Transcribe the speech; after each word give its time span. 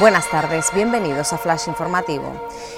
Buenas 0.00 0.30
tardes, 0.30 0.66
bienvenidos 0.72 1.32
a 1.32 1.38
Flash 1.38 1.66
Informativo. 1.66 2.30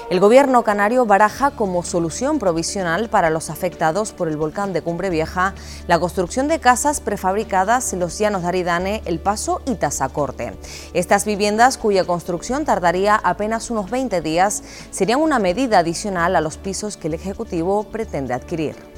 El 0.09 0.19
gobierno 0.19 0.63
canario 0.63 1.05
baraja 1.05 1.51
como 1.51 1.83
solución 1.83 2.39
provisional 2.39 3.09
para 3.09 3.29
los 3.29 3.51
afectados 3.51 4.11
por 4.11 4.27
el 4.27 4.37
volcán 4.37 4.73
de 4.73 4.81
Cumbre 4.81 5.11
Vieja 5.11 5.53
la 5.87 5.99
construcción 5.99 6.47
de 6.47 6.59
casas 6.59 6.99
prefabricadas 6.99 7.93
en 7.93 7.99
los 7.99 8.17
llanos 8.17 8.41
de 8.41 8.47
Aridane, 8.47 9.01
El 9.05 9.19
Paso 9.19 9.61
y 9.67 9.75
Tazacorte. 9.75 10.53
Estas 10.95 11.25
viviendas, 11.25 11.77
cuya 11.77 12.05
construcción 12.05 12.65
tardaría 12.65 13.21
apenas 13.23 13.69
unos 13.69 13.91
20 13.91 14.19
días, 14.21 14.63
serían 14.89 15.21
una 15.21 15.37
medida 15.37 15.77
adicional 15.77 16.35
a 16.35 16.41
los 16.41 16.57
pisos 16.57 16.97
que 16.97 17.07
el 17.07 17.13
Ejecutivo 17.13 17.83
pretende 17.83 18.33
adquirir. 18.33 18.91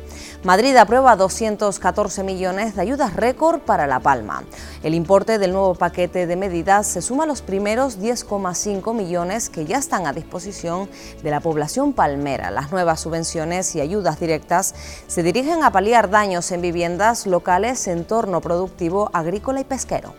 Madrid 0.43 0.75
aprueba 0.75 1.15
214 1.15 2.21
millones 2.23 2.75
de 2.75 2.81
ayudas 2.81 3.15
récord 3.15 3.61
para 3.61 3.87
La 3.87 4.01
Palma. 4.01 4.43
El 4.83 4.93
importe 4.93 5.37
del 5.37 5.53
nuevo 5.53 5.73
paquete 5.75 6.27
de 6.27 6.35
medidas 6.35 6.85
se 6.85 7.01
suma 7.01 7.23
a 7.23 7.27
los 7.27 7.41
primeros 7.41 8.01
10,5 8.13 8.93
millones 8.93 9.49
que 9.49 9.65
ya 9.65 9.77
están 9.77 10.05
a 10.05 10.13
disposición 10.13 10.87
de 11.23 11.31
la 11.31 11.39
población 11.39 11.93
palmera. 11.93 12.51
Las 12.51 12.71
nuevas 12.71 12.99
subvenciones 12.99 13.75
y 13.75 13.81
ayudas 13.81 14.19
directas 14.19 14.75
se 15.07 15.23
dirigen 15.23 15.63
a 15.63 15.71
paliar 15.71 16.11
daños 16.11 16.51
en 16.51 16.61
viviendas 16.61 17.25
locales, 17.25 17.87
entorno 17.87 18.39
productivo, 18.39 19.09
agrícola 19.13 19.61
y 19.61 19.63
pesquero. 19.63 20.13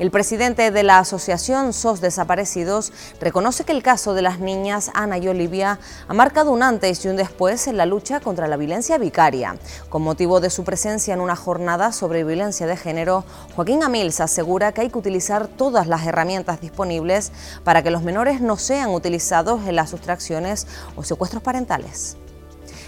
El 0.00 0.10
presidente 0.10 0.70
de 0.70 0.82
la 0.82 0.98
Asociación 0.98 1.74
SOS 1.74 2.00
Desaparecidos 2.00 2.90
reconoce 3.20 3.64
que 3.64 3.72
el 3.72 3.82
caso 3.82 4.14
de 4.14 4.22
las 4.22 4.40
niñas 4.40 4.90
Ana 4.94 5.18
y 5.18 5.28
Olivia 5.28 5.78
ha 6.08 6.14
marcado 6.14 6.52
un 6.52 6.62
antes 6.62 7.04
y 7.04 7.08
un 7.08 7.16
después 7.16 7.66
en 7.66 7.76
la 7.76 7.84
lucha 7.84 8.18
contra 8.18 8.48
la 8.48 8.56
violencia 8.56 8.96
vicaria. 8.96 9.58
Con 9.90 10.00
motivo 10.00 10.40
de 10.40 10.48
su 10.48 10.64
presencia 10.64 11.12
en 11.12 11.20
una 11.20 11.36
jornada 11.36 11.92
sobre 11.92 12.24
violencia 12.24 12.66
de 12.66 12.78
género, 12.78 13.26
Joaquín 13.54 13.82
Amils 13.82 14.22
asegura 14.22 14.72
que 14.72 14.80
hay 14.80 14.88
que 14.88 14.96
utilizar 14.96 15.48
todas 15.48 15.86
las 15.86 16.06
herramientas 16.06 16.62
disponibles 16.62 17.30
para 17.62 17.82
que 17.82 17.90
los 17.90 18.02
menores 18.02 18.40
no 18.40 18.56
sean 18.56 18.94
utilizados 18.94 19.66
en 19.66 19.76
las 19.76 19.90
sustracciones 19.90 20.66
o 20.96 21.04
secuestros 21.04 21.42
parentales. 21.42 22.16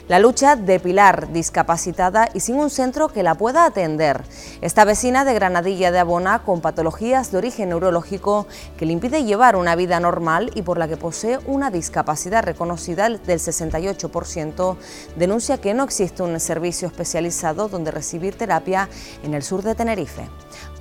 La 0.08 0.18
lucha 0.18 0.56
de 0.56 0.80
Pilar, 0.80 1.32
discapacitada 1.32 2.28
y 2.34 2.40
sin 2.40 2.56
un 2.56 2.70
centro 2.70 3.08
que 3.08 3.22
la 3.22 3.36
pueda 3.36 3.64
atender. 3.64 4.24
Esta 4.60 4.84
vecina 4.84 5.24
de 5.24 5.32
Granadilla 5.32 5.92
de 5.92 6.00
Abona 6.00 6.42
con 6.42 6.60
patologías 6.60 7.30
de 7.30 7.38
origen 7.38 7.68
neurológico 7.68 8.46
que 8.76 8.84
le 8.84 8.92
impide 8.92 9.24
llevar 9.24 9.54
una 9.54 9.76
vida 9.76 10.00
normal 10.00 10.50
y 10.54 10.62
por 10.62 10.76
la 10.76 10.88
que 10.88 10.96
posee 10.96 11.38
una 11.46 11.70
discapacidad 11.70 12.42
reconocida 12.42 13.08
del 13.08 13.38
68%, 13.38 14.76
denuncia 15.16 15.58
que 15.58 15.72
no 15.72 15.84
existe 15.84 16.22
un 16.22 16.38
servicio 16.40 16.88
especializado 16.88 17.68
donde 17.68 17.92
recibir 17.92 18.36
terapia 18.36 18.88
en 19.22 19.34
el 19.34 19.42
sur 19.42 19.62
de 19.62 19.74
Tenerife. 19.74 20.28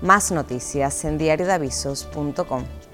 Más 0.02 0.32
noticias 0.32 1.06
en 1.06 1.18
diariodavisos.com. 1.18 2.91